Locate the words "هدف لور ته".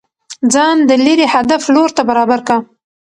1.35-2.01